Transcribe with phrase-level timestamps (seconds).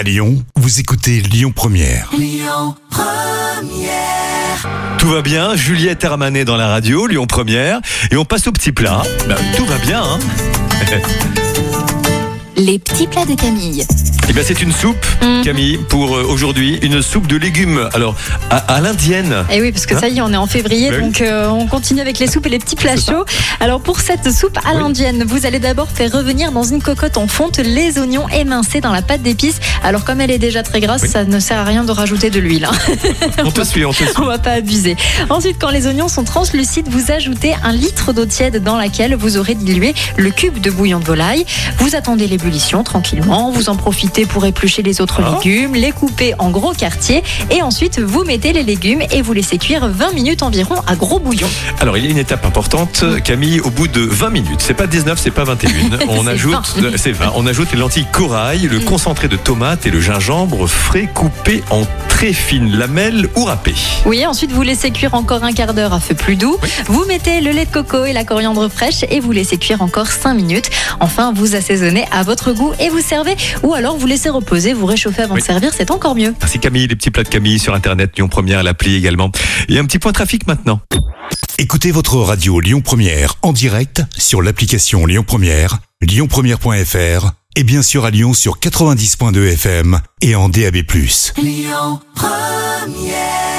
[0.00, 2.08] À Lyon, vous écoutez Lyon Première.
[4.96, 8.72] Tout va bien, Juliette Hermanet dans la radio, Lyon Première, et on passe au petit
[8.72, 9.02] plat.
[9.28, 10.18] Ben, tout va bien, hein
[12.60, 13.86] Les petits plats de Camille.
[14.28, 15.42] Eh bien, c'est une soupe, Mhm.
[15.44, 17.88] Camille, pour euh, aujourd'hui, une soupe de légumes.
[17.94, 18.14] Alors,
[18.50, 19.34] à, à l'indienne.
[19.50, 21.00] Et oui, parce que Hein ça y est, on est en février, oui.
[21.00, 23.24] donc euh, on continue avec les soupes et les petits plats chauds.
[23.60, 24.78] Alors pour cette soupe à Oui.
[24.80, 28.92] l'indienne, vous allez d'abord faire revenir dans une cocotte en fonte les oignons émincés dans
[28.92, 29.58] la pâte d'épices.
[29.82, 31.08] Alors comme elle est déjà très grasse, Oui.
[31.08, 32.66] ça ne sert à rien de rajouter de l'huile.
[32.66, 32.94] hein.
[33.44, 34.06] On te suit, on te suit.
[34.18, 34.96] On va pas abuser.
[35.30, 39.38] Ensuite, quand les oignons sont translucides, vous ajoutez un litre d'eau tiède dans laquelle vous
[39.38, 41.44] aurez dilué le cube de bouillon de volaille.
[41.78, 43.50] Vous attendez l'ébullition tranquillement.
[43.52, 45.38] Vous en profitez pour éplucher les autres Ah.
[45.42, 47.22] légumes, les couper en gros quartiers.
[47.50, 51.20] Et ensuite, vous mettez les légumes et vous laissez cuire 20 minutes environ à gros
[51.20, 51.46] bouillon.
[51.80, 54.60] Alors, il y a une étape importante, Camille, au bout de 20 minutes.
[54.62, 55.70] C'est pas 19, c'est pas 21.
[56.08, 56.96] On ajoute, 20.
[56.96, 57.32] c'est 20.
[57.36, 61.82] On ajoute les lentilles corail, le concentré de tomate et le gingembre frais coupé en
[62.08, 63.74] très fines lamelles ou râpées.
[64.06, 66.56] Oui, ensuite vous laissez cuire encore un quart d'heure à feu plus doux.
[66.86, 70.08] Vous mettez le lait de coco et la coriandre fraîche et vous laissez cuire encore
[70.08, 70.70] 5 minutes.
[70.98, 73.36] Enfin, vous assaisonnez à votre goût et vous servez.
[73.62, 75.40] Ou alors vous laissez reposer, vous réchauffez avant Oui.
[75.40, 76.34] de servir, c'est encore mieux.
[76.40, 79.30] Merci Camille, les petits plats de Camille sur Internet, Lyon Première, l'appli également.
[79.68, 80.80] Et un petit point trafic maintenant.
[81.58, 88.04] Écoutez votre radio Lyon Première en direct sur l'application Lyon Première, lyonpremière.fr et bien sûr
[88.04, 90.76] à Lyon sur 90.2 FM et en DAB+.
[91.36, 93.49] Lyon Première